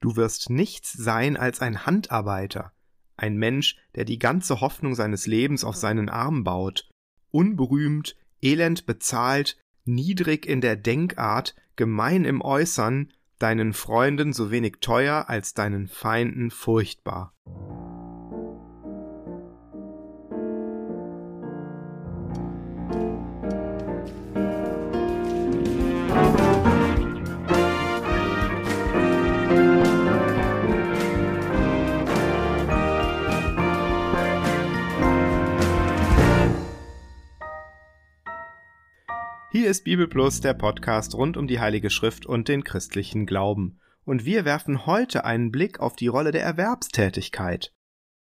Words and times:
Du 0.00 0.16
wirst 0.16 0.50
nichts 0.50 0.92
sein 0.92 1.36
als 1.36 1.60
ein 1.60 1.86
Handarbeiter, 1.86 2.72
ein 3.16 3.36
Mensch, 3.36 3.76
der 3.94 4.04
die 4.04 4.18
ganze 4.18 4.60
Hoffnung 4.60 4.94
seines 4.94 5.26
Lebens 5.26 5.62
auf 5.62 5.76
seinen 5.76 6.08
Arm 6.08 6.42
baut, 6.42 6.88
unberühmt, 7.30 8.16
elend 8.40 8.86
bezahlt, 8.86 9.58
niedrig 9.84 10.46
in 10.46 10.60
der 10.60 10.76
Denkart, 10.76 11.54
gemein 11.76 12.24
im 12.24 12.40
Äußern, 12.40 13.12
deinen 13.38 13.72
Freunden 13.72 14.32
so 14.32 14.50
wenig 14.50 14.76
teuer 14.80 15.26
als 15.28 15.54
deinen 15.54 15.88
Feinden 15.88 16.50
furchtbar. 16.50 17.34
Ist 39.70 39.84
Bibel 39.84 40.08
Plus, 40.08 40.40
der 40.40 40.54
Podcast 40.54 41.14
rund 41.14 41.36
um 41.36 41.46
die 41.46 41.60
Heilige 41.60 41.90
Schrift 41.90 42.26
und 42.26 42.48
den 42.48 42.64
christlichen 42.64 43.24
Glauben. 43.24 43.78
Und 44.04 44.24
wir 44.24 44.44
werfen 44.44 44.84
heute 44.84 45.24
einen 45.24 45.52
Blick 45.52 45.78
auf 45.78 45.94
die 45.94 46.08
Rolle 46.08 46.32
der 46.32 46.42
Erwerbstätigkeit. 46.42 47.72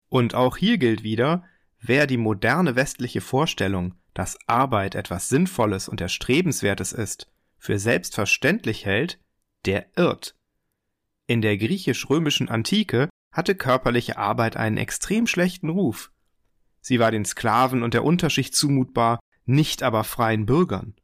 Und 0.09 0.36
auch 0.36 0.56
hier 0.56 0.78
gilt 0.78 1.02
wieder, 1.02 1.42
wer 1.80 2.06
die 2.06 2.16
moderne 2.16 2.77
westliche 2.77 3.20
Vorstellung, 3.20 3.97
dass 4.14 4.38
Arbeit 4.47 4.95
etwas 4.95 5.28
Sinnvolles 5.28 5.88
und 5.88 6.00
Erstrebenswertes 6.00 6.92
ist, 6.92 7.28
für 7.59 7.80
selbstverständlich 7.80 8.86
hält, 8.86 9.19
der 9.66 9.86
irrt. 9.97 10.36
In 11.27 11.42
der 11.42 11.59
griechisch-römischen 11.59 12.50
Antike 12.50 13.09
hatte 13.33 13.56
körperliche 13.56 14.17
Arbeit 14.17 14.56
einen 14.56 14.77
extrem 14.77 15.27
schlechten 15.27 15.70
Ruf. 15.70 16.12
Sie 16.80 17.00
war 17.00 17.11
den 17.11 17.24
Sklaven 17.24 17.83
und 17.83 17.95
der 17.95 18.05
Unterschicht 18.05 18.55
zumutbar, 18.55 19.19
nicht 19.45 19.83
aber 19.83 20.05
freien 20.05 20.47
Bürgern. 20.47 20.95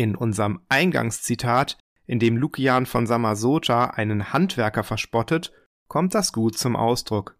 In 0.00 0.16
unserem 0.16 0.62
Eingangszitat, 0.70 1.76
in 2.06 2.20
dem 2.20 2.38
Lukian 2.38 2.86
von 2.86 3.06
Samasota 3.06 3.84
einen 3.84 4.32
Handwerker 4.32 4.82
verspottet, 4.82 5.52
kommt 5.88 6.14
das 6.14 6.32
gut 6.32 6.56
zum 6.56 6.74
Ausdruck. 6.74 7.36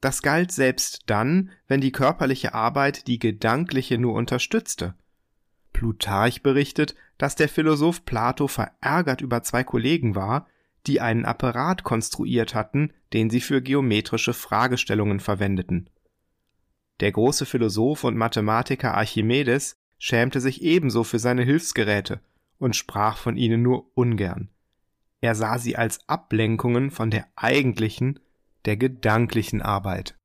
Das 0.00 0.22
galt 0.22 0.52
selbst 0.52 1.02
dann, 1.06 1.50
wenn 1.66 1.80
die 1.80 1.90
körperliche 1.90 2.54
Arbeit 2.54 3.08
die 3.08 3.18
gedankliche 3.18 3.98
nur 3.98 4.14
unterstützte. 4.14 4.94
Plutarch 5.72 6.44
berichtet, 6.44 6.94
dass 7.18 7.34
der 7.34 7.48
Philosoph 7.48 8.04
Plato 8.04 8.46
verärgert 8.46 9.20
über 9.20 9.42
zwei 9.42 9.64
Kollegen 9.64 10.14
war, 10.14 10.46
die 10.86 11.00
einen 11.00 11.24
Apparat 11.24 11.82
konstruiert 11.82 12.54
hatten, 12.54 12.92
den 13.12 13.28
sie 13.28 13.40
für 13.40 13.60
geometrische 13.60 14.34
Fragestellungen 14.34 15.18
verwendeten. 15.18 15.90
Der 17.00 17.10
große 17.10 17.44
Philosoph 17.44 18.04
und 18.04 18.16
Mathematiker 18.16 18.94
Archimedes 18.94 19.76
schämte 19.98 20.40
sich 20.40 20.62
ebenso 20.62 21.04
für 21.04 21.18
seine 21.18 21.42
Hilfsgeräte 21.42 22.20
und 22.58 22.76
sprach 22.76 23.16
von 23.16 23.36
ihnen 23.36 23.62
nur 23.62 23.90
ungern. 23.94 24.48
Er 25.20 25.34
sah 25.34 25.58
sie 25.58 25.76
als 25.76 26.08
Ablenkungen 26.08 26.90
von 26.90 27.10
der 27.10 27.26
eigentlichen, 27.34 28.20
der 28.64 28.76
gedanklichen 28.76 29.62
Arbeit. 29.62 30.16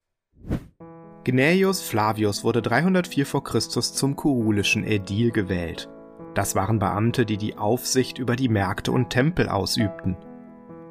Gnaeus 1.24 1.82
Flavius 1.82 2.44
wurde 2.44 2.62
304 2.62 3.26
v. 3.26 3.42
Chr. 3.42 3.60
zum 3.60 4.16
kurulischen 4.16 4.84
Ädil 4.84 5.32
gewählt. 5.32 5.90
Das 6.34 6.56
waren 6.56 6.80
Beamte, 6.80 7.26
die 7.26 7.38
die 7.38 7.58
Aufsicht 7.58 8.18
über 8.18 8.36
die 8.36 8.50
Märkte 8.50 8.92
und 8.92 9.10
Tempel 9.10 9.48
ausübten. 9.48 10.18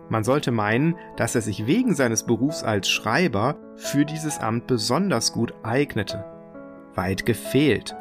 Man 0.08 0.24
sollte 0.24 0.50
meinen, 0.50 0.96
dass 1.16 1.34
er 1.34 1.42
sich 1.42 1.66
wegen 1.66 1.94
seines 1.94 2.24
Berufs 2.24 2.62
als 2.62 2.88
Schreiber 2.88 3.56
für 3.76 4.04
dieses 4.04 4.38
Amt 4.38 4.66
besonders 4.66 5.32
gut 5.32 5.54
eignete. 5.62 6.24
Weit 6.94 7.24
gefehlt. 7.24 7.96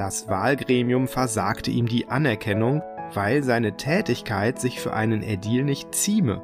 Das 0.00 0.30
Wahlgremium 0.30 1.08
versagte 1.08 1.70
ihm 1.70 1.84
die 1.84 2.08
Anerkennung, 2.08 2.80
weil 3.12 3.42
seine 3.42 3.76
Tätigkeit 3.76 4.58
sich 4.58 4.80
für 4.80 4.94
einen 4.94 5.22
Ädil 5.22 5.62
nicht 5.62 5.94
zieme. 5.94 6.42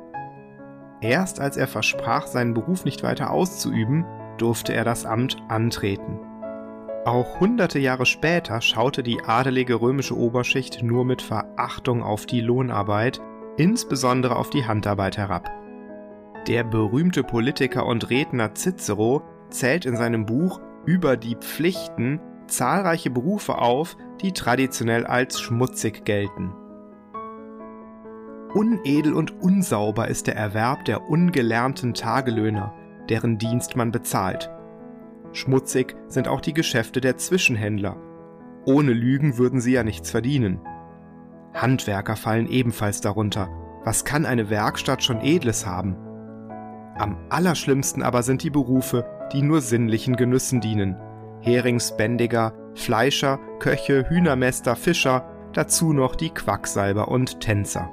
Erst 1.00 1.40
als 1.40 1.56
er 1.56 1.66
versprach, 1.66 2.26
seinen 2.26 2.52
Beruf 2.52 2.84
nicht 2.84 3.02
weiter 3.02 3.30
auszuüben, 3.30 4.04
durfte 4.36 4.74
er 4.74 4.84
das 4.84 5.06
Amt 5.06 5.38
antreten. 5.48 6.18
Auch 7.06 7.40
hunderte 7.40 7.78
Jahre 7.78 8.04
später 8.04 8.60
schaute 8.60 9.02
die 9.02 9.22
adelige 9.24 9.80
römische 9.80 10.18
Oberschicht 10.18 10.82
nur 10.82 11.06
mit 11.06 11.22
Verachtung 11.22 12.02
auf 12.02 12.26
die 12.26 12.42
Lohnarbeit, 12.42 13.22
insbesondere 13.56 14.36
auf 14.36 14.50
die 14.50 14.66
Handarbeit 14.66 15.16
herab. 15.16 15.50
Der 16.46 16.62
berühmte 16.62 17.24
Politiker 17.24 17.86
und 17.86 18.10
Redner 18.10 18.54
Cicero 18.54 19.22
zählt 19.48 19.86
in 19.86 19.96
seinem 19.96 20.26
Buch 20.26 20.60
über 20.84 21.16
die 21.16 21.36
Pflichten 21.36 22.20
zahlreiche 22.46 23.10
Berufe 23.10 23.58
auf, 23.58 23.96
die 24.22 24.32
traditionell 24.32 25.06
als 25.06 25.40
schmutzig 25.40 26.04
gelten. 26.04 26.52
Unedel 28.54 29.12
und 29.12 29.42
unsauber 29.42 30.08
ist 30.08 30.26
der 30.26 30.36
Erwerb 30.36 30.84
der 30.86 31.08
ungelernten 31.08 31.92
Tagelöhner, 31.92 32.72
deren 33.08 33.38
Dienst 33.38 33.76
man 33.76 33.92
bezahlt. 33.92 34.50
Schmutzig 35.32 35.94
sind 36.08 36.28
auch 36.28 36.40
die 36.40 36.54
Geschäfte 36.54 37.00
der 37.00 37.18
Zwischenhändler. 37.18 37.96
Ohne 38.64 38.92
Lügen 38.92 39.36
würden 39.36 39.60
sie 39.60 39.72
ja 39.72 39.84
nichts 39.84 40.10
verdienen. 40.10 40.60
Handwerker 41.52 42.16
fallen 42.16 42.48
ebenfalls 42.48 43.00
darunter. 43.00 43.48
Was 43.84 44.04
kann 44.04 44.24
eine 44.24 44.50
Werkstatt 44.50 45.04
schon 45.04 45.20
Edles 45.20 45.66
haben? 45.66 45.96
Am 46.96 47.18
allerschlimmsten 47.28 48.02
aber 48.02 48.22
sind 48.22 48.42
die 48.42 48.50
Berufe, 48.50 49.06
die 49.32 49.42
nur 49.42 49.60
sinnlichen 49.60 50.16
Genüssen 50.16 50.60
dienen, 50.60 50.96
Heringsbändiger, 51.40 52.52
Fleischer, 52.74 53.38
Köche, 53.58 54.08
Hühnermäster, 54.08 54.76
Fischer, 54.76 55.28
dazu 55.52 55.92
noch 55.92 56.14
die 56.14 56.30
Quacksalber 56.30 57.08
und 57.08 57.40
Tänzer. 57.40 57.90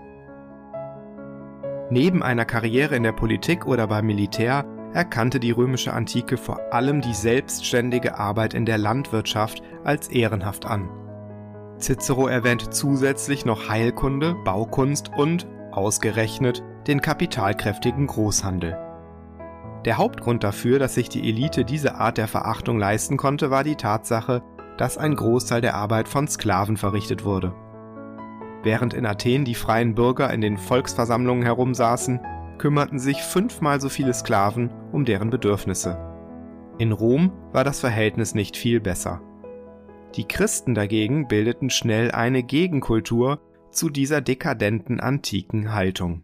Neben 1.90 2.24
einer 2.24 2.46
Karriere 2.46 2.96
in 2.96 3.04
der 3.04 3.12
Politik 3.12 3.66
oder 3.66 3.88
beim 3.88 4.06
Militär 4.06 4.66
erkannte 4.94 5.40
die 5.40 5.52
römische 5.52 5.94
Antike 5.94 6.38
vor 6.38 6.60
allem 6.72 7.02
die 7.02 7.14
selbstständige 7.14 8.18
Arbeit 8.18 8.54
in 8.54 8.66
der 8.66 8.78
Landwirtschaft 8.78 9.62
als 9.84 10.08
ehrenhaft 10.10 10.66
an. 10.66 10.90
Cicero 11.80 12.28
erwähnt 12.28 12.74
zusätzlich 12.74 13.46
noch 13.46 13.70
Heilkunde, 13.70 14.36
Baukunst 14.46 15.12
und, 15.16 15.48
ausgerechnet, 15.72 16.64
den 16.88 17.02
kapitalkräftigen 17.02 18.08
Großhandel. 18.08 18.78
Der 19.86 19.98
Hauptgrund 19.98 20.44
dafür, 20.44 20.80
dass 20.80 20.96
sich 20.96 21.10
die 21.10 21.28
Elite 21.28 21.66
diese 21.66 21.96
Art 21.96 22.18
der 22.18 22.28
Verachtung 22.28 22.80
leisten 22.80 23.18
konnte, 23.18 23.52
war 23.52 23.64
die 23.64 23.76
Tatsache, 23.76 24.42
dass 24.78 24.98
ein 24.98 25.16
Großteil 25.16 25.62
der 25.62 25.76
Arbeit 25.76 26.08
von 26.08 26.28
Sklaven 26.28 26.78
verrichtet 26.78 27.26
wurde. 27.26 27.54
Während 28.64 28.94
in 28.94 29.06
Athen 29.06 29.44
die 29.44 29.56
freien 29.56 29.94
Bürger 29.94 30.34
in 30.34 30.40
den 30.40 30.58
Volksversammlungen 30.58 31.44
herumsaßen, 31.44 32.22
kümmerten 32.58 32.98
sich 32.98 33.22
fünfmal 33.22 33.82
so 33.82 33.90
viele 33.90 34.14
Sklaven 34.14 34.70
um 34.94 35.04
deren 35.04 35.30
Bedürfnisse. 35.30 35.98
In 36.78 36.94
Rom 36.94 37.34
war 37.52 37.66
das 37.66 37.82
Verhältnis 37.82 38.36
nicht 38.36 38.56
viel 38.56 38.80
besser. 38.80 39.22
Die 40.16 40.26
Christen 40.26 40.76
dagegen 40.76 41.28
bildeten 41.28 41.70
schnell 41.70 42.12
eine 42.12 42.42
Gegenkultur 42.42 43.42
zu 43.72 43.90
dieser 43.90 44.22
dekadenten 44.22 45.00
antiken 45.00 45.74
Haltung. 45.74 46.24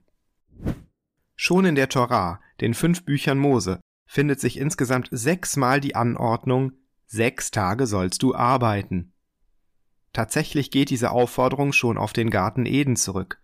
Schon 1.41 1.63
in 1.63 1.75
der 1.75 1.87
Torah, 1.87 2.41
den 2.59 2.73
fünf 2.73 3.05
Büchern 3.05 3.37
Mose, 3.37 3.79
findet 4.05 4.41
sich 4.41 4.57
insgesamt 4.57 5.07
sechsmal 5.09 5.79
die 5.79 5.95
Anordnung 5.95 6.73
Sechs 7.05 7.49
Tage 7.49 7.87
sollst 7.87 8.23
du 8.23 8.35
arbeiten. 8.35 9.13
Tatsächlich 10.11 10.69
geht 10.69 10.89
diese 10.89 11.11
Aufforderung 11.11 11.71
schon 11.71 11.97
auf 11.97 12.11
den 12.11 12.29
Garten 12.29 12.65
Eden 12.65 12.97
zurück. 12.97 13.41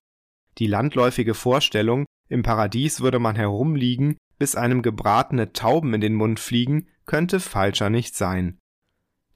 Die 0.57 0.67
landläufige 0.67 1.33
Vorstellung, 1.33 2.05
im 2.27 2.43
Paradies 2.43 2.99
würde 2.99 3.19
man 3.19 3.37
herumliegen, 3.37 4.17
bis 4.37 4.57
einem 4.57 4.81
gebratene 4.81 5.53
Tauben 5.53 5.93
in 5.93 6.01
den 6.01 6.15
Mund 6.15 6.41
fliegen, 6.41 6.89
könnte 7.05 7.39
falscher 7.39 7.89
nicht 7.89 8.17
sein. 8.17 8.59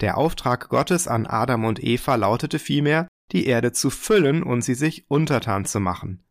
Der 0.01 0.18
Auftrag 0.18 0.68
Gottes 0.68 1.07
an 1.07 1.25
Adam 1.25 1.63
und 1.63 1.81
Eva 1.81 2.16
lautete 2.16 2.60
vielmehr, 2.60 3.07
die 3.31 3.45
Erde 3.45 3.72
zu 3.72 3.89
füllen 3.89 4.44
und 4.44 4.63
sie 4.63 4.75
sich 4.75 5.10
untertan 5.10 5.63
zu 5.63 5.80
machen. 5.80 6.25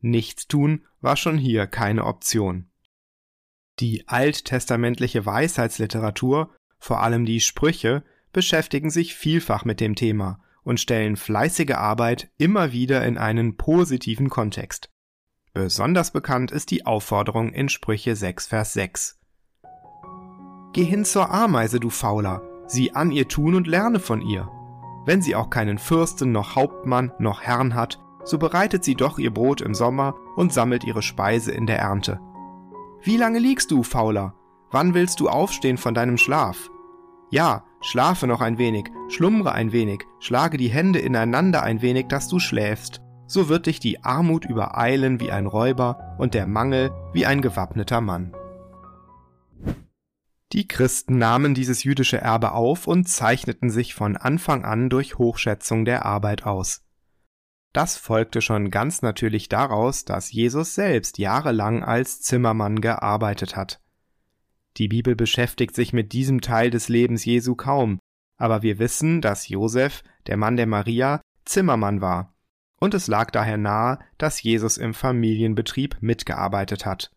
Nichtstun 0.00 0.84
war 1.00 1.16
schon 1.16 1.38
hier 1.38 1.66
keine 1.66 2.04
Option. 2.04 2.70
Die 3.78 4.08
alttestamentliche 4.08 5.24
Weisheitsliteratur, 5.24 6.54
vor 6.78 7.02
allem 7.02 7.24
die 7.24 7.40
Sprüche, 7.40 8.04
beschäftigen 8.32 8.90
sich 8.90 9.14
vielfach 9.14 9.64
mit 9.64 9.80
dem 9.80 9.94
Thema 9.94 10.40
und 10.62 10.80
stellen 10.80 11.16
fleißige 11.16 11.72
Arbeit 11.72 12.30
immer 12.36 12.72
wieder 12.72 13.04
in 13.06 13.18
einen 13.18 13.56
positiven 13.56 14.28
Kontext. 14.28 14.90
Besonders 15.52 16.12
bekannt 16.12 16.52
ist 16.52 16.70
die 16.70 16.86
Aufforderung 16.86 17.52
in 17.52 17.68
Sprüche 17.68 18.14
6 18.14 18.46
Vers 18.46 18.72
6. 18.74 19.18
Geh 20.72 20.84
hin 20.84 21.04
zur 21.04 21.30
Ameise, 21.30 21.80
du 21.80 21.90
Fauler, 21.90 22.42
sieh 22.66 22.92
an 22.92 23.10
ihr 23.10 23.26
Tun 23.26 23.54
und 23.54 23.66
lerne 23.66 23.98
von 23.98 24.20
ihr. 24.20 24.48
Wenn 25.06 25.22
sie 25.22 25.34
auch 25.34 25.50
keinen 25.50 25.78
Fürsten 25.78 26.30
noch 26.30 26.54
Hauptmann 26.54 27.12
noch 27.18 27.40
Herrn 27.40 27.74
hat, 27.74 27.98
so 28.24 28.38
bereitet 28.38 28.84
sie 28.84 28.94
doch 28.94 29.18
ihr 29.18 29.32
Brot 29.32 29.60
im 29.60 29.74
Sommer 29.74 30.14
und 30.36 30.52
sammelt 30.52 30.84
ihre 30.84 31.02
Speise 31.02 31.52
in 31.52 31.66
der 31.66 31.78
Ernte. 31.78 32.20
Wie 33.02 33.16
lange 33.16 33.38
liegst 33.38 33.70
du, 33.70 33.82
Fauler? 33.82 34.34
Wann 34.70 34.94
willst 34.94 35.20
du 35.20 35.28
aufstehen 35.28 35.78
von 35.78 35.94
deinem 35.94 36.16
Schlaf? 36.16 36.70
Ja, 37.30 37.64
schlafe 37.80 38.26
noch 38.26 38.40
ein 38.40 38.58
wenig, 38.58 38.90
schlummre 39.08 39.52
ein 39.52 39.72
wenig, 39.72 40.04
schlage 40.18 40.56
die 40.56 40.68
Hände 40.68 40.98
ineinander 40.98 41.62
ein 41.62 41.80
wenig, 41.82 42.08
dass 42.08 42.28
du 42.28 42.38
schläfst. 42.38 43.00
So 43.26 43.48
wird 43.48 43.66
dich 43.66 43.78
die 43.78 44.02
Armut 44.02 44.44
übereilen 44.44 45.20
wie 45.20 45.30
ein 45.30 45.46
Räuber 45.46 46.16
und 46.18 46.34
der 46.34 46.46
Mangel 46.46 46.90
wie 47.12 47.26
ein 47.26 47.42
gewappneter 47.42 48.00
Mann. 48.00 48.32
Die 50.52 50.66
Christen 50.66 51.18
nahmen 51.18 51.54
dieses 51.54 51.84
jüdische 51.84 52.20
Erbe 52.20 52.52
auf 52.52 52.88
und 52.88 53.08
zeichneten 53.08 53.70
sich 53.70 53.94
von 53.94 54.16
Anfang 54.16 54.64
an 54.64 54.90
durch 54.90 55.16
Hochschätzung 55.16 55.84
der 55.84 56.04
Arbeit 56.04 56.44
aus. 56.44 56.82
Das 57.72 57.96
folgte 57.96 58.42
schon 58.42 58.70
ganz 58.70 59.02
natürlich 59.02 59.48
daraus, 59.48 60.04
dass 60.04 60.32
Jesus 60.32 60.74
selbst 60.74 61.18
jahrelang 61.18 61.84
als 61.84 62.20
Zimmermann 62.20 62.80
gearbeitet 62.80 63.56
hat. 63.56 63.80
Die 64.76 64.88
Bibel 64.88 65.14
beschäftigt 65.14 65.74
sich 65.74 65.92
mit 65.92 66.12
diesem 66.12 66.40
Teil 66.40 66.70
des 66.70 66.88
Lebens 66.88 67.24
Jesu 67.24 67.54
kaum, 67.54 67.98
aber 68.36 68.62
wir 68.62 68.78
wissen, 68.78 69.20
dass 69.20 69.48
Josef, 69.48 70.02
der 70.26 70.36
Mann 70.36 70.56
der 70.56 70.66
Maria, 70.66 71.20
Zimmermann 71.44 72.00
war, 72.00 72.34
und 72.80 72.94
es 72.94 73.06
lag 73.06 73.30
daher 73.30 73.58
nahe, 73.58 73.98
dass 74.18 74.42
Jesus 74.42 74.78
im 74.78 74.94
Familienbetrieb 74.94 75.98
mitgearbeitet 76.00 76.86
hat. 76.86 77.12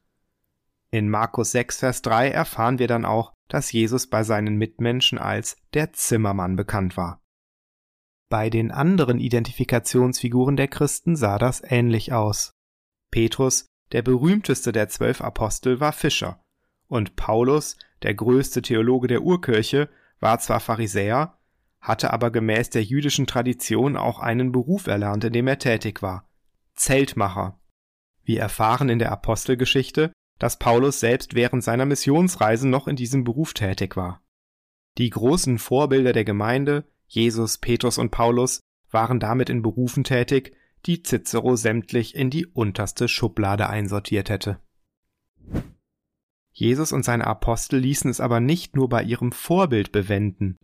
In 0.91 1.09
Markus 1.09 1.51
6, 1.51 1.79
Vers 1.79 2.01
3 2.03 2.29
erfahren 2.29 2.77
wir 2.77 2.87
dann 2.87 3.05
auch, 3.05 3.33
dass 3.47 3.71
Jesus 3.71 4.07
bei 4.07 4.23
seinen 4.23 4.57
Mitmenschen 4.57 5.17
als 5.17 5.55
der 5.73 5.93
Zimmermann 5.93 6.55
bekannt 6.55 6.97
war. 6.97 7.22
Bei 8.33 8.49
den 8.49 8.71
anderen 8.71 9.19
Identifikationsfiguren 9.19 10.57
der 10.57 10.67
Christen 10.67 11.15
sah 11.15 11.37
das 11.37 11.61
ähnlich 11.63 12.13
aus. 12.13 12.55
Petrus, 13.11 13.67
der 13.91 14.01
berühmteste 14.01 14.71
der 14.71 14.89
zwölf 14.89 15.21
Apostel, 15.21 15.79
war 15.79 15.93
Fischer, 15.93 16.41
und 16.87 17.15
Paulus, 17.15 17.77
der 18.01 18.15
größte 18.15 18.63
Theologe 18.63 19.07
der 19.07 19.21
Urkirche, 19.21 19.87
war 20.19 20.39
zwar 20.39 20.61
Pharisäer, 20.61 21.37
hatte 21.79 22.11
aber 22.11 22.31
gemäß 22.31 22.71
der 22.71 22.83
jüdischen 22.83 23.27
Tradition 23.27 23.95
auch 23.95 24.17
einen 24.17 24.51
Beruf 24.51 24.87
erlernt, 24.87 25.25
in 25.25 25.33
dem 25.33 25.47
er 25.47 25.59
tätig 25.59 26.01
war 26.01 26.27
Zeltmacher. 26.73 27.59
Wir 28.23 28.39
erfahren 28.39 28.89
in 28.89 28.97
der 28.97 29.11
Apostelgeschichte, 29.11 30.11
dass 30.39 30.57
Paulus 30.57 30.99
selbst 30.99 31.35
während 31.35 31.63
seiner 31.63 31.85
Missionsreisen 31.85 32.71
noch 32.71 32.87
in 32.87 32.95
diesem 32.95 33.25
Beruf 33.25 33.53
tätig 33.53 33.95
war. 33.95 34.23
Die 34.97 35.11
großen 35.11 35.59
Vorbilder 35.59 36.13
der 36.13 36.25
Gemeinde, 36.25 36.91
Jesus, 37.07 37.57
Petrus 37.57 37.97
und 37.97 38.11
Paulus, 38.11 38.61
waren 38.89 39.19
damit 39.19 39.49
in 39.49 39.61
Berufen 39.61 40.03
tätig, 40.03 40.55
die 40.85 41.03
Cicero 41.03 41.55
sämtlich 41.55 42.15
in 42.15 42.29
die 42.29 42.45
unterste 42.45 43.07
Schublade 43.07 43.69
einsortiert 43.69 44.29
hätte. 44.29 44.59
Jesus 46.51 46.91
und 46.91 47.03
seine 47.03 47.25
Apostel 47.25 47.79
ließen 47.79 48.09
es 48.11 48.19
aber 48.19 48.39
nicht 48.39 48.75
nur 48.75 48.87
bei 48.89 49.03
ihrem 49.03 49.31
Vorbild 49.31 49.91
bewenden. 49.91 50.59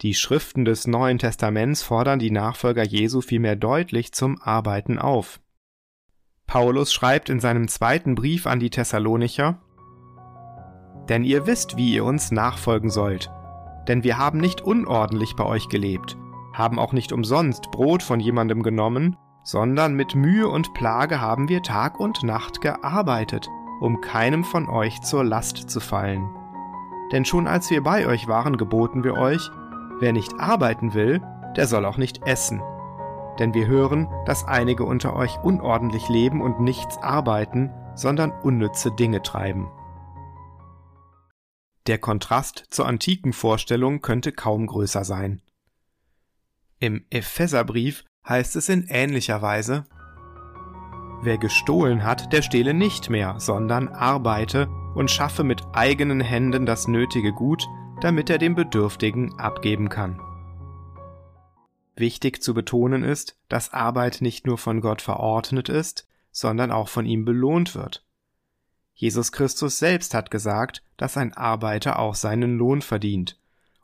Die 0.00 0.14
Schriften 0.14 0.64
des 0.64 0.86
Neuen 0.86 1.18
Testaments 1.18 1.82
fordern 1.82 2.18
die 2.18 2.30
Nachfolger 2.30 2.84
Jesu 2.84 3.20
vielmehr 3.20 3.56
deutlich 3.56 4.12
zum 4.12 4.40
Arbeiten 4.42 4.98
auf. 4.98 5.40
Paulus 6.46 6.92
schreibt 6.92 7.30
in 7.30 7.40
seinem 7.40 7.68
zweiten 7.68 8.14
Brief 8.14 8.46
an 8.46 8.60
die 8.60 8.70
Thessalonicher 8.70 9.62
Denn 11.08 11.24
ihr 11.24 11.46
wisst, 11.46 11.76
wie 11.76 11.94
ihr 11.94 12.04
uns 12.04 12.32
nachfolgen 12.32 12.90
sollt, 12.90 13.30
denn 13.88 14.04
wir 14.04 14.18
haben 14.18 14.38
nicht 14.38 14.60
unordentlich 14.60 15.36
bei 15.36 15.44
euch 15.44 15.68
gelebt, 15.68 16.16
haben 16.52 16.78
auch 16.78 16.92
nicht 16.92 17.12
umsonst 17.12 17.70
Brot 17.70 18.02
von 18.02 18.20
jemandem 18.20 18.62
genommen, 18.62 19.16
sondern 19.42 19.94
mit 19.94 20.14
Mühe 20.14 20.48
und 20.48 20.74
Plage 20.74 21.20
haben 21.20 21.48
wir 21.48 21.62
Tag 21.62 22.00
und 22.00 22.22
Nacht 22.22 22.60
gearbeitet, 22.60 23.48
um 23.80 24.00
keinem 24.00 24.44
von 24.44 24.68
euch 24.68 25.00
zur 25.02 25.24
Last 25.24 25.68
zu 25.68 25.80
fallen. 25.80 26.28
Denn 27.12 27.24
schon 27.24 27.46
als 27.46 27.70
wir 27.70 27.82
bei 27.82 28.06
euch 28.06 28.28
waren, 28.28 28.56
geboten 28.56 29.04
wir 29.04 29.14
euch, 29.14 29.50
wer 30.00 30.12
nicht 30.12 30.40
arbeiten 30.40 30.94
will, 30.94 31.20
der 31.56 31.66
soll 31.66 31.84
auch 31.84 31.98
nicht 31.98 32.26
essen 32.26 32.62
denn 33.38 33.54
wir 33.54 33.66
hören, 33.66 34.08
dass 34.26 34.46
einige 34.46 34.84
unter 34.84 35.16
euch 35.16 35.38
unordentlich 35.42 36.08
leben 36.08 36.40
und 36.40 36.60
nichts 36.60 36.98
arbeiten, 37.02 37.70
sondern 37.94 38.32
unnütze 38.42 38.92
Dinge 38.92 39.22
treiben. 39.22 39.70
Der 41.86 41.98
Kontrast 41.98 42.64
zur 42.70 42.86
antiken 42.86 43.34
Vorstellung 43.34 44.00
könnte 44.00 44.32
kaum 44.32 44.66
größer 44.66 45.04
sein. 45.04 45.42
Im 46.78 47.04
Epheserbrief 47.10 48.04
heißt 48.26 48.56
es 48.56 48.68
in 48.68 48.86
ähnlicher 48.88 49.42
Weise 49.42 49.84
Wer 51.22 51.38
gestohlen 51.38 52.04
hat, 52.04 52.32
der 52.32 52.42
stehle 52.42 52.74
nicht 52.74 53.08
mehr, 53.08 53.36
sondern 53.38 53.88
arbeite 53.88 54.68
und 54.94 55.10
schaffe 55.10 55.44
mit 55.44 55.62
eigenen 55.72 56.20
Händen 56.20 56.66
das 56.66 56.86
nötige 56.86 57.32
Gut, 57.32 57.66
damit 58.00 58.28
er 58.28 58.38
dem 58.38 58.54
Bedürftigen 58.54 59.38
abgeben 59.38 59.88
kann. 59.88 60.20
Wichtig 61.96 62.42
zu 62.42 62.54
betonen 62.54 63.04
ist, 63.04 63.38
dass 63.48 63.72
Arbeit 63.72 64.20
nicht 64.20 64.46
nur 64.46 64.58
von 64.58 64.80
Gott 64.80 65.00
verordnet 65.00 65.68
ist, 65.68 66.06
sondern 66.30 66.70
auch 66.70 66.88
von 66.88 67.06
ihm 67.06 67.24
belohnt 67.24 67.74
wird. 67.74 68.03
Jesus 68.94 69.32
Christus 69.32 69.78
selbst 69.78 70.14
hat 70.14 70.30
gesagt, 70.30 70.82
dass 70.96 71.16
ein 71.16 71.34
Arbeiter 71.34 71.98
auch 71.98 72.14
seinen 72.14 72.56
Lohn 72.56 72.80
verdient, 72.80 73.38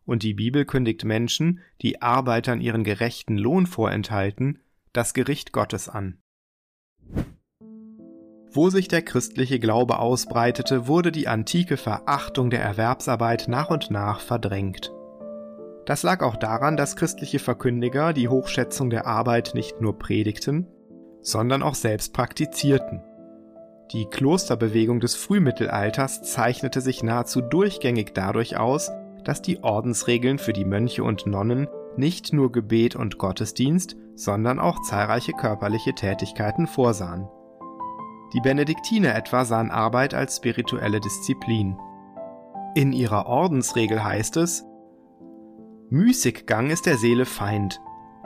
und 0.04 0.22
die 0.22 0.34
Bibel 0.34 0.64
kündigt 0.64 1.04
Menschen, 1.04 1.60
die 1.82 2.00
Arbeitern 2.00 2.60
ihren 2.60 2.84
gerechten 2.84 3.36
Lohn 3.36 3.66
vorenthalten, 3.66 4.60
das 4.92 5.14
Gericht 5.14 5.52
Gottes 5.52 5.88
an. 5.88 6.18
Wo 8.52 8.70
sich 8.70 8.88
der 8.88 9.02
christliche 9.02 9.60
Glaube 9.60 10.00
ausbreitete, 10.00 10.88
wurde 10.88 11.12
die 11.12 11.28
antike 11.28 11.76
Verachtung 11.76 12.50
der 12.50 12.62
Erwerbsarbeit 12.62 13.46
nach 13.46 13.70
und 13.70 13.90
nach 13.90 14.20
verdrängt. 14.20 14.92
Das 15.86 16.02
lag 16.02 16.22
auch 16.22 16.36
daran, 16.36 16.76
dass 16.76 16.96
christliche 16.96 17.38
Verkündiger 17.38 18.12
die 18.12 18.28
Hochschätzung 18.28 18.90
der 18.90 19.06
Arbeit 19.06 19.52
nicht 19.54 19.80
nur 19.80 19.98
predigten, 19.98 20.66
sondern 21.20 21.62
auch 21.62 21.74
selbst 21.74 22.12
praktizierten. 22.12 23.02
Die 23.92 24.06
Klosterbewegung 24.06 25.00
des 25.00 25.16
Frühmittelalters 25.16 26.22
zeichnete 26.22 26.80
sich 26.80 27.02
nahezu 27.02 27.40
durchgängig 27.40 28.12
dadurch 28.14 28.56
aus, 28.56 28.92
dass 29.24 29.42
die 29.42 29.64
Ordensregeln 29.64 30.38
für 30.38 30.52
die 30.52 30.64
Mönche 30.64 31.02
und 31.02 31.26
Nonnen 31.26 31.66
nicht 31.96 32.32
nur 32.32 32.52
Gebet 32.52 32.94
und 32.94 33.18
Gottesdienst, 33.18 33.96
sondern 34.14 34.60
auch 34.60 34.80
zahlreiche 34.82 35.32
körperliche 35.32 35.92
Tätigkeiten 35.92 36.68
vorsahen. 36.68 37.28
Die 38.32 38.40
Benediktiner 38.40 39.16
etwa 39.16 39.44
sahen 39.44 39.72
Arbeit 39.72 40.14
als 40.14 40.36
spirituelle 40.36 41.00
Disziplin. 41.00 41.76
In 42.76 42.92
ihrer 42.92 43.26
Ordensregel 43.26 44.04
heißt 44.04 44.36
es, 44.36 44.64
Müßiggang 45.88 46.70
ist 46.70 46.86
der 46.86 46.96
Seele 46.96 47.26
Feind. 47.26 47.80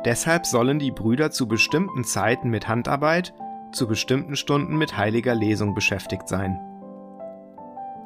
Deshalb 0.05 0.45
sollen 0.45 0.79
die 0.79 0.91
Brüder 0.91 1.31
zu 1.31 1.49
bestimmten 1.49 2.05
Zeiten 2.05 2.51
mit 2.51 2.69
Handarbeit, 2.69 3.33
zu 3.75 3.87
bestimmten 3.87 4.37
Stunden 4.37 4.77
mit 4.77 4.97
heiliger 4.97 5.35
Lesung 5.35 5.75
beschäftigt 5.75 6.29
sein. 6.29 6.59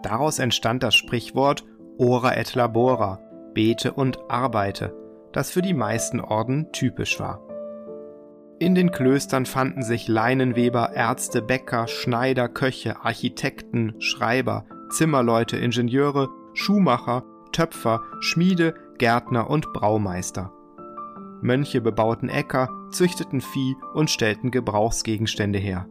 Daraus 0.02 0.38
entstand 0.38 0.82
das 0.82 0.94
Sprichwort 0.94 1.64
Ora 1.98 2.36
et 2.36 2.54
labora, 2.54 3.20
bete 3.54 3.92
und 3.92 4.18
arbeite, 4.28 4.94
das 5.32 5.50
für 5.50 5.62
die 5.62 5.74
meisten 5.74 6.20
Orden 6.20 6.70
typisch 6.72 7.18
war. 7.18 7.42
In 8.60 8.74
den 8.74 8.90
Klöstern 8.90 9.46
fanden 9.46 9.82
sich 9.82 10.08
Leinenweber, 10.08 10.92
Ärzte, 10.94 11.42
Bäcker, 11.42 11.86
Schneider, 11.86 12.48
Köche, 12.48 13.00
Architekten, 13.02 13.94
Schreiber, 14.00 14.64
Zimmerleute, 14.90 15.56
Ingenieure, 15.56 16.28
Schuhmacher, 16.54 17.24
Töpfer, 17.52 18.00
Schmiede, 18.20 18.74
Gärtner 18.98 19.48
und 19.48 19.72
Braumeister. 19.72 20.52
Mönche 21.40 21.80
bebauten 21.80 22.28
Äcker, 22.28 22.68
züchteten 22.90 23.40
Vieh 23.40 23.76
und 23.94 24.10
stellten 24.10 24.50
Gebrauchsgegenstände 24.50 25.58
her. 25.58 25.86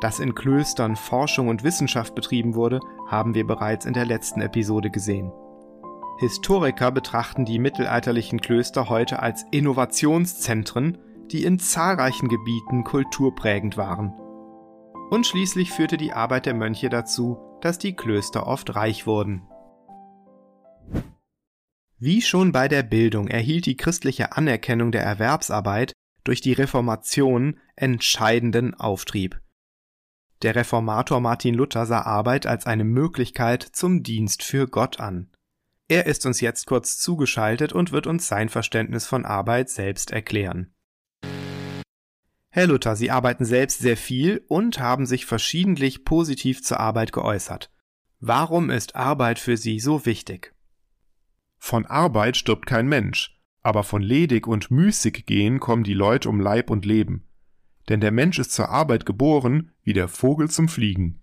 Dass 0.00 0.20
in 0.20 0.34
Klöstern 0.34 0.94
Forschung 0.94 1.48
und 1.48 1.64
Wissenschaft 1.64 2.14
betrieben 2.14 2.54
wurde, 2.54 2.80
haben 3.08 3.34
wir 3.34 3.46
bereits 3.46 3.84
in 3.84 3.94
der 3.94 4.06
letzten 4.06 4.40
Episode 4.40 4.90
gesehen. 4.90 5.32
Historiker 6.18 6.90
betrachten 6.90 7.44
die 7.44 7.58
mittelalterlichen 7.58 8.40
Klöster 8.40 8.88
heute 8.88 9.20
als 9.20 9.44
Innovationszentren, 9.50 10.98
die 11.30 11.44
in 11.44 11.58
zahlreichen 11.58 12.28
Gebieten 12.28 12.84
kulturprägend 12.84 13.76
waren. 13.76 14.12
Und 15.10 15.26
schließlich 15.26 15.70
führte 15.70 15.96
die 15.96 16.12
Arbeit 16.12 16.46
der 16.46 16.54
Mönche 16.54 16.88
dazu, 16.88 17.38
dass 17.60 17.78
die 17.78 17.94
Klöster 17.94 18.46
oft 18.46 18.74
reich 18.76 19.06
wurden. 19.06 19.47
Wie 22.00 22.22
schon 22.22 22.52
bei 22.52 22.68
der 22.68 22.84
Bildung 22.84 23.26
erhielt 23.26 23.66
die 23.66 23.76
christliche 23.76 24.36
Anerkennung 24.36 24.92
der 24.92 25.02
Erwerbsarbeit 25.02 25.92
durch 26.22 26.40
die 26.40 26.52
Reformation 26.52 27.58
entscheidenden 27.74 28.74
Auftrieb. 28.74 29.40
Der 30.42 30.54
Reformator 30.54 31.20
Martin 31.20 31.54
Luther 31.54 31.86
sah 31.86 32.02
Arbeit 32.02 32.46
als 32.46 32.66
eine 32.66 32.84
Möglichkeit 32.84 33.64
zum 33.64 34.04
Dienst 34.04 34.44
für 34.44 34.68
Gott 34.68 35.00
an. 35.00 35.32
Er 35.88 36.06
ist 36.06 36.24
uns 36.26 36.40
jetzt 36.40 36.66
kurz 36.66 36.98
zugeschaltet 36.98 37.72
und 37.72 37.90
wird 37.90 38.06
uns 38.06 38.28
sein 38.28 38.48
Verständnis 38.48 39.04
von 39.06 39.24
Arbeit 39.24 39.68
selbst 39.68 40.12
erklären. 40.12 40.72
Herr 42.50 42.68
Luther, 42.68 42.94
Sie 42.94 43.10
arbeiten 43.10 43.44
selbst 43.44 43.80
sehr 43.80 43.96
viel 43.96 44.44
und 44.46 44.78
haben 44.78 45.06
sich 45.06 45.26
verschiedentlich 45.26 46.04
positiv 46.04 46.62
zur 46.62 46.78
Arbeit 46.78 47.12
geäußert. 47.12 47.72
Warum 48.20 48.70
ist 48.70 48.94
Arbeit 48.94 49.40
für 49.40 49.56
Sie 49.56 49.80
so 49.80 50.06
wichtig? 50.06 50.54
Von 51.58 51.86
Arbeit 51.86 52.36
stirbt 52.36 52.66
kein 52.66 52.88
Mensch, 52.88 53.38
aber 53.62 53.82
von 53.84 54.02
ledig 54.02 54.46
und 54.46 54.70
müßig 54.70 55.26
gehen 55.26 55.60
kommen 55.60 55.84
die 55.84 55.94
Leute 55.94 56.28
um 56.28 56.40
Leib 56.40 56.70
und 56.70 56.86
Leben. 56.86 57.28
Denn 57.88 58.00
der 58.00 58.12
Mensch 58.12 58.38
ist 58.38 58.52
zur 58.52 58.68
Arbeit 58.68 59.06
geboren, 59.06 59.72
wie 59.82 59.92
der 59.92 60.08
Vogel 60.08 60.50
zum 60.50 60.68
Fliegen. 60.68 61.22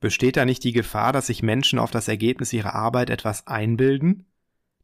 Besteht 0.00 0.36
da 0.36 0.44
nicht 0.44 0.62
die 0.62 0.72
Gefahr, 0.72 1.12
dass 1.12 1.26
sich 1.26 1.42
Menschen 1.42 1.78
auf 1.78 1.90
das 1.90 2.06
Ergebnis 2.08 2.52
ihrer 2.52 2.74
Arbeit 2.74 3.10
etwas 3.10 3.46
einbilden? 3.46 4.26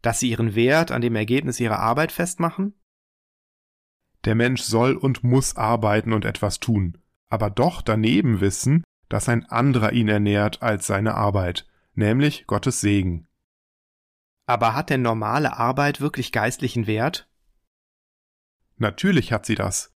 Dass 0.03 0.21
sie 0.21 0.31
ihren 0.31 0.55
Wert 0.55 0.91
an 0.91 1.01
dem 1.01 1.15
Ergebnis 1.15 1.61
ihrer 1.61 1.79
Arbeit 1.79 2.13
festmachen? 2.13 2.75
Der 4.25 4.35
Mensch 4.35 4.63
soll 4.63 4.97
und 4.97 5.23
muss 5.23 5.57
arbeiten 5.57 6.13
und 6.13 6.25
etwas 6.25 6.59
tun, 6.59 6.99
aber 7.29 7.51
doch 7.51 7.83
daneben 7.83 8.41
wissen, 8.41 8.83
dass 9.09 9.29
ein 9.29 9.45
anderer 9.47 9.93
ihn 9.93 10.09
ernährt 10.09 10.63
als 10.63 10.87
seine 10.87 11.15
Arbeit, 11.15 11.67
nämlich 11.95 12.47
Gottes 12.47 12.81
Segen. 12.81 13.29
Aber 14.47 14.75
hat 14.75 14.91
denn 14.91 15.03
normale 15.03 15.57
Arbeit 15.57 16.01
wirklich 16.01 16.33
geistlichen 16.33 16.87
Wert? 16.87 17.29
Natürlich 18.77 19.33
hat 19.33 19.47
sie 19.47 19.55
das. 19.55 19.95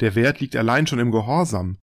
Der 0.00 0.14
Wert 0.14 0.40
liegt 0.40 0.56
allein 0.56 0.86
schon 0.86 0.98
im 0.98 1.10
Gehorsam. 1.10 1.78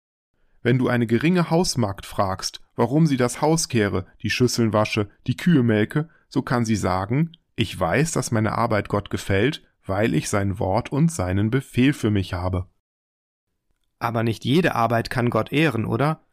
Wenn 0.63 0.79
du 0.79 0.87
eine 0.87 1.05
geringe 1.05 1.51
Hausmagd 1.51 2.05
fragst, 2.05 2.61
warum 2.75 3.05
sie 3.05 3.17
das 3.17 3.41
Haus 3.41 3.69
kehre, 3.69 4.07
die 4.23 4.31
Schüsseln 4.31 4.73
wasche, 4.73 5.09
die 5.27 5.37
Kühe 5.37 5.61
melke, 5.61 6.09
so 6.27 6.41
kann 6.41 6.65
sie 6.65 6.75
sagen, 6.75 7.31
ich 7.55 7.79
weiß, 7.79 8.11
dass 8.11 8.31
meine 8.31 8.57
Arbeit 8.57 8.89
Gott 8.89 9.09
gefällt, 9.09 9.63
weil 9.85 10.13
ich 10.13 10.29
sein 10.29 10.59
Wort 10.59 10.91
und 10.91 11.11
seinen 11.11 11.51
Befehl 11.51 11.93
für 11.93 12.09
mich 12.09 12.33
habe. 12.33 12.67
Aber 13.99 14.23
nicht 14.23 14.45
jede 14.45 14.75
Arbeit 14.75 15.09
kann 15.09 15.29
Gott 15.29 15.51
ehren, 15.51 15.85
oder? 15.85 16.23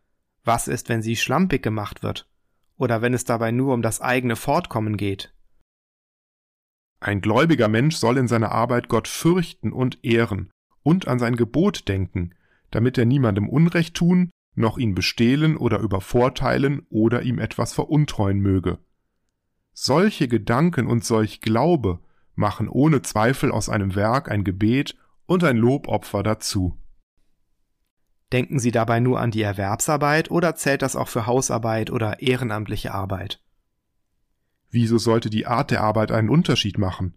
Was 0.42 0.68
ist, 0.68 0.88
wenn 0.88 1.02
sie 1.02 1.16
schlampig 1.16 1.62
gemacht 1.62 2.02
wird? 2.02 2.28
Oder 2.76 3.02
wenn 3.02 3.14
es 3.14 3.24
dabei 3.24 3.50
nur 3.52 3.72
um 3.72 3.82
das 3.82 4.00
eigene 4.00 4.36
Fortkommen 4.36 4.96
geht? 4.96 5.33
Ein 7.04 7.20
gläubiger 7.20 7.68
Mensch 7.68 7.96
soll 7.96 8.16
in 8.16 8.28
seiner 8.28 8.50
Arbeit 8.50 8.88
Gott 8.88 9.08
fürchten 9.08 9.74
und 9.74 10.02
ehren 10.02 10.50
und 10.82 11.06
an 11.06 11.18
sein 11.18 11.36
Gebot 11.36 11.86
denken, 11.86 12.34
damit 12.70 12.96
er 12.96 13.04
niemandem 13.04 13.46
Unrecht 13.46 13.94
tun, 13.94 14.30
noch 14.54 14.78
ihn 14.78 14.94
bestehlen 14.94 15.58
oder 15.58 15.80
übervorteilen 15.80 16.86
oder 16.88 17.20
ihm 17.20 17.38
etwas 17.38 17.74
veruntreuen 17.74 18.40
möge. 18.40 18.78
Solche 19.74 20.28
Gedanken 20.28 20.86
und 20.86 21.04
solch 21.04 21.42
Glaube 21.42 21.98
machen 22.36 22.70
ohne 22.70 23.02
Zweifel 23.02 23.52
aus 23.52 23.68
einem 23.68 23.94
Werk 23.94 24.30
ein 24.30 24.42
Gebet 24.42 24.96
und 25.26 25.44
ein 25.44 25.58
Lobopfer 25.58 26.22
dazu. 26.22 26.78
Denken 28.32 28.58
Sie 28.58 28.70
dabei 28.70 29.00
nur 29.00 29.20
an 29.20 29.30
die 29.30 29.42
Erwerbsarbeit 29.42 30.30
oder 30.30 30.54
zählt 30.54 30.80
das 30.80 30.96
auch 30.96 31.08
für 31.08 31.26
Hausarbeit 31.26 31.90
oder 31.90 32.22
ehrenamtliche 32.22 32.94
Arbeit? 32.94 33.43
Wieso 34.74 34.98
sollte 34.98 35.30
die 35.30 35.46
Art 35.46 35.70
der 35.70 35.82
Arbeit 35.82 36.10
einen 36.10 36.28
Unterschied 36.28 36.78
machen? 36.78 37.14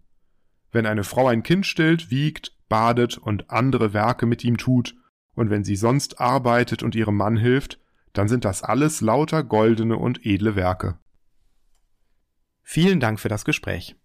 Wenn 0.70 0.86
eine 0.86 1.02
Frau 1.02 1.26
ein 1.26 1.42
Kind 1.42 1.66
stillt, 1.66 2.08
wiegt, 2.08 2.52
badet 2.68 3.18
und 3.18 3.50
andere 3.50 3.92
Werke 3.92 4.26
mit 4.26 4.44
ihm 4.44 4.58
tut, 4.58 4.94
und 5.34 5.50
wenn 5.50 5.64
sie 5.64 5.74
sonst 5.74 6.20
arbeitet 6.20 6.84
und 6.84 6.94
ihrem 6.94 7.16
Mann 7.16 7.36
hilft, 7.36 7.80
dann 8.12 8.28
sind 8.28 8.44
das 8.44 8.62
alles 8.62 9.00
lauter 9.00 9.42
goldene 9.42 9.96
und 9.96 10.24
edle 10.24 10.54
Werke. 10.54 11.00
Vielen 12.62 13.00
Dank 13.00 13.18
für 13.18 13.28
das 13.28 13.44
Gespräch. 13.44 13.96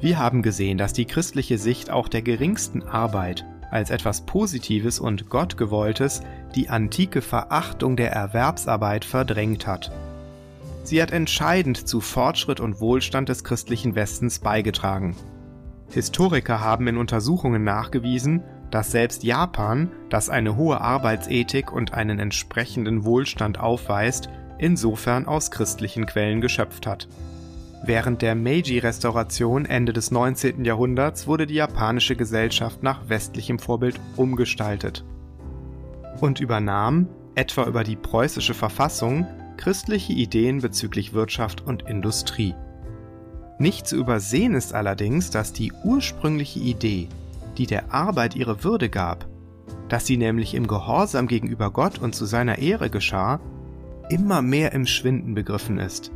Wir 0.00 0.18
haben 0.18 0.42
gesehen, 0.42 0.76
dass 0.76 0.92
die 0.92 1.06
christliche 1.06 1.56
Sicht 1.56 1.88
auch 1.88 2.08
der 2.08 2.20
geringsten 2.20 2.82
Arbeit 2.82 3.46
als 3.70 3.88
etwas 3.88 4.26
Positives 4.26 4.98
und 5.00 5.30
Gottgewolltes 5.30 6.20
die 6.54 6.68
antike 6.68 7.22
Verachtung 7.22 7.96
der 7.96 8.12
Erwerbsarbeit 8.12 9.06
verdrängt 9.06 9.66
hat. 9.66 9.90
Sie 10.84 11.00
hat 11.00 11.12
entscheidend 11.12 11.88
zu 11.88 12.00
Fortschritt 12.00 12.60
und 12.60 12.78
Wohlstand 12.78 13.30
des 13.30 13.42
christlichen 13.42 13.94
Westens 13.94 14.38
beigetragen. 14.38 15.16
Historiker 15.88 16.60
haben 16.60 16.86
in 16.86 16.98
Untersuchungen 16.98 17.64
nachgewiesen, 17.64 18.42
dass 18.70 18.90
selbst 18.90 19.24
Japan, 19.24 19.90
das 20.10 20.28
eine 20.28 20.56
hohe 20.56 20.80
Arbeitsethik 20.80 21.72
und 21.72 21.94
einen 21.94 22.18
entsprechenden 22.18 23.04
Wohlstand 23.04 23.58
aufweist, 23.58 24.28
insofern 24.58 25.26
aus 25.26 25.50
christlichen 25.50 26.04
Quellen 26.04 26.42
geschöpft 26.42 26.86
hat. 26.86 27.08
Während 27.86 28.20
der 28.20 28.34
Meiji-Restauration 28.34 29.64
Ende 29.64 29.94
des 29.94 30.10
19. 30.10 30.64
Jahrhunderts 30.64 31.26
wurde 31.26 31.46
die 31.46 31.54
japanische 31.54 32.16
Gesellschaft 32.16 32.82
nach 32.82 33.08
westlichem 33.08 33.58
Vorbild 33.58 33.98
umgestaltet 34.16 35.04
und 36.20 36.40
übernahm, 36.40 37.08
etwa 37.34 37.64
über 37.64 37.84
die 37.84 37.96
preußische 37.96 38.54
Verfassung, 38.54 39.26
christliche 39.56 40.12
Ideen 40.12 40.60
bezüglich 40.60 41.12
Wirtschaft 41.12 41.66
und 41.66 41.82
Industrie. 41.82 42.54
Nicht 43.58 43.86
zu 43.86 43.96
übersehen 43.96 44.54
ist 44.54 44.74
allerdings, 44.74 45.30
dass 45.30 45.52
die 45.52 45.72
ursprüngliche 45.84 46.60
Idee, 46.60 47.08
die 47.56 47.66
der 47.66 47.92
Arbeit 47.92 48.34
ihre 48.34 48.64
Würde 48.64 48.88
gab, 48.88 49.26
dass 49.88 50.06
sie 50.06 50.16
nämlich 50.16 50.54
im 50.54 50.66
Gehorsam 50.66 51.26
gegenüber 51.26 51.70
Gott 51.70 51.98
und 51.98 52.14
zu 52.14 52.24
seiner 52.24 52.58
Ehre 52.58 52.90
geschah, 52.90 53.40
immer 54.10 54.42
mehr 54.42 54.72
im 54.72 54.86
Schwinden 54.86 55.34
begriffen 55.34 55.78
ist. 55.78 56.10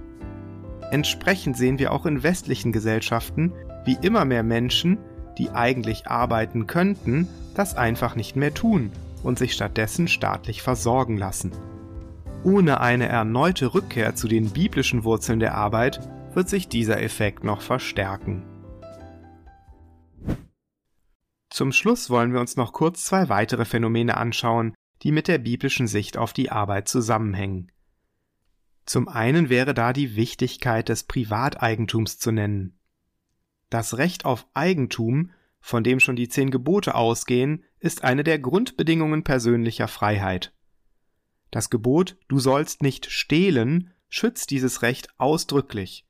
Entsprechend 0.90 1.56
sehen 1.56 1.78
wir 1.78 1.92
auch 1.92 2.06
in 2.06 2.22
westlichen 2.22 2.72
Gesellschaften, 2.72 3.52
wie 3.84 3.98
immer 4.00 4.24
mehr 4.24 4.42
Menschen, 4.42 4.98
die 5.36 5.50
eigentlich 5.50 6.08
arbeiten 6.08 6.66
könnten, 6.66 7.28
das 7.54 7.76
einfach 7.76 8.16
nicht 8.16 8.36
mehr 8.36 8.54
tun 8.54 8.90
und 9.22 9.38
sich 9.38 9.52
stattdessen 9.52 10.08
staatlich 10.08 10.62
versorgen 10.62 11.16
lassen. 11.16 11.52
Ohne 12.44 12.80
eine 12.80 13.08
erneute 13.08 13.74
Rückkehr 13.74 14.14
zu 14.14 14.28
den 14.28 14.50
biblischen 14.50 15.04
Wurzeln 15.04 15.40
der 15.40 15.54
Arbeit 15.54 16.00
wird 16.34 16.48
sich 16.48 16.68
dieser 16.68 17.02
Effekt 17.02 17.42
noch 17.42 17.60
verstärken. 17.60 18.44
Zum 21.50 21.72
Schluss 21.72 22.10
wollen 22.10 22.32
wir 22.32 22.40
uns 22.40 22.56
noch 22.56 22.72
kurz 22.72 23.04
zwei 23.04 23.28
weitere 23.28 23.64
Phänomene 23.64 24.16
anschauen, 24.16 24.74
die 25.02 25.10
mit 25.10 25.26
der 25.26 25.38
biblischen 25.38 25.88
Sicht 25.88 26.16
auf 26.16 26.32
die 26.32 26.50
Arbeit 26.52 26.88
zusammenhängen. 26.88 27.72
Zum 28.86 29.08
einen 29.08 29.48
wäre 29.48 29.74
da 29.74 29.92
die 29.92 30.14
Wichtigkeit 30.14 30.88
des 30.88 31.04
Privateigentums 31.04 32.18
zu 32.18 32.30
nennen. 32.30 32.78
Das 33.70 33.98
Recht 33.98 34.24
auf 34.24 34.46
Eigentum, 34.54 35.30
von 35.60 35.82
dem 35.82 36.00
schon 36.00 36.16
die 36.16 36.28
zehn 36.28 36.50
Gebote 36.50 36.94
ausgehen, 36.94 37.64
ist 37.80 38.04
eine 38.04 38.24
der 38.24 38.38
Grundbedingungen 38.38 39.24
persönlicher 39.24 39.88
Freiheit. 39.88 40.54
Das 41.50 41.70
Gebot 41.70 42.16
Du 42.28 42.38
sollst 42.38 42.82
nicht 42.82 43.10
stehlen 43.10 43.92
schützt 44.08 44.50
dieses 44.50 44.82
Recht 44.82 45.08
ausdrücklich. 45.18 46.06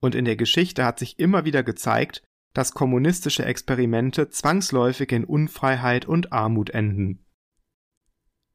Und 0.00 0.14
in 0.14 0.24
der 0.24 0.36
Geschichte 0.36 0.84
hat 0.84 0.98
sich 0.98 1.18
immer 1.18 1.44
wieder 1.44 1.62
gezeigt, 1.62 2.22
dass 2.52 2.72
kommunistische 2.72 3.44
Experimente 3.44 4.28
zwangsläufig 4.28 5.10
in 5.12 5.24
Unfreiheit 5.24 6.04
und 6.04 6.32
Armut 6.32 6.70
enden. 6.70 7.24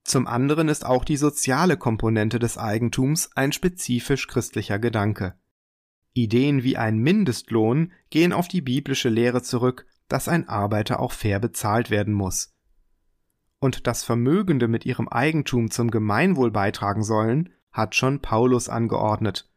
Zum 0.04 0.28
anderen 0.28 0.70
ist 0.70 0.86
auch 0.86 1.04
die 1.04 1.18
soziale 1.18 1.76
Komponente 1.78 2.40
des 2.40 2.58
Eigentums 2.58 3.32
ein 3.36 3.52
spezifisch 3.52 4.28
christlicher 4.28 4.80
Gedanke. 4.80 5.36
Ideen 6.14 6.64
wie 6.64 6.78
ein 6.78 6.98
Mindestlohn 6.98 7.92
gehen 8.10 8.34
auf 8.34 8.48
die 8.48 8.62
biblische 8.62 9.10
Lehre 9.10 9.42
zurück, 9.42 9.86
dass 10.08 10.28
ein 10.28 10.48
Arbeiter 10.48 11.00
auch 11.00 11.12
fair 11.12 11.40
bezahlt 11.40 11.90
werden 11.90 12.14
muss. 12.14 12.57
Und 13.60 13.88
dass 13.88 14.04
Vermögende 14.04 14.68
mit 14.68 14.86
ihrem 14.86 15.08
Eigentum 15.08 15.72
zum 15.72 15.90
Gemeinwohl 15.90 16.52
beitragen 16.52 17.04
sollen, 17.04 17.50
hat 17.72 17.96
schon 17.96 18.22
Paulus 18.22 18.70
angeordnet. 18.70 19.50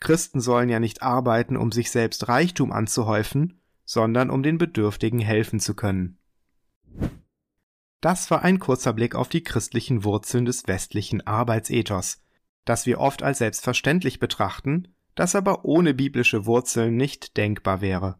Christen 0.00 0.40
sollen 0.40 0.68
ja 0.68 0.80
nicht 0.80 1.02
arbeiten, 1.02 1.56
um 1.56 1.70
sich 1.70 1.90
selbst 1.90 2.28
Reichtum 2.28 2.72
anzuhäufen, 2.72 3.60
sondern 3.84 4.30
um 4.30 4.42
den 4.42 4.58
Bedürftigen 4.58 5.20
helfen 5.20 5.60
zu 5.60 5.74
können. 5.74 6.18
Das 8.00 8.30
war 8.32 8.42
ein 8.42 8.58
kurzer 8.58 8.92
Blick 8.92 9.14
auf 9.14 9.28
die 9.28 9.44
christlichen 9.44 10.02
Wurzeln 10.02 10.44
des 10.44 10.66
westlichen 10.66 11.24
Arbeitsethos, 11.24 12.20
das 12.64 12.84
wir 12.84 12.98
oft 12.98 13.22
als 13.22 13.38
selbstverständlich 13.38 14.18
betrachten, 14.18 14.88
das 15.14 15.36
aber 15.36 15.64
ohne 15.64 15.94
biblische 15.94 16.46
Wurzeln 16.46 16.96
nicht 16.96 17.36
denkbar 17.36 17.80
wäre. 17.80 18.18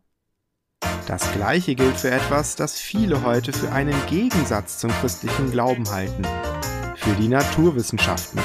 Das 1.07 1.33
gleiche 1.33 1.75
gilt 1.75 1.97
für 1.97 2.11
etwas, 2.11 2.55
das 2.55 2.79
viele 2.79 3.25
heute 3.25 3.53
für 3.53 3.73
einen 3.73 3.95
Gegensatz 4.07 4.79
zum 4.79 4.91
christlichen 5.01 5.51
Glauben 5.51 5.91
halten, 5.91 6.23
für 6.97 7.13
die 7.21 7.29
Naturwissenschaften. 7.29 8.41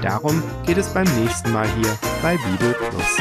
Darum 0.00 0.42
geht 0.64 0.78
es 0.78 0.88
beim 0.94 1.06
nächsten 1.20 1.52
Mal 1.52 1.68
hier 1.74 1.98
bei 2.22 2.36
Bibel 2.36 2.74
Plus. 2.74 3.16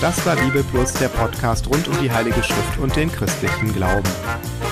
Das 0.00 0.26
war 0.26 0.34
Bibel 0.34 0.64
Plus, 0.64 0.92
der 0.94 1.08
Podcast 1.08 1.68
rund 1.68 1.86
um 1.86 1.96
die 2.00 2.10
Heilige 2.10 2.42
Schrift 2.42 2.78
und 2.80 2.96
den 2.96 3.10
christlichen 3.12 3.72
Glauben. 3.72 4.10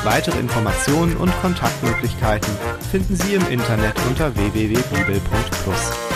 Weitere 0.02 0.38
Informationen 0.40 1.16
und 1.18 1.30
Kontaktmöglichkeiten 1.42 2.50
finden 2.90 3.16
Sie 3.16 3.34
im 3.34 3.46
Internet 3.48 3.94
unter 4.08 4.34
www.bibel.plus. 4.34 6.09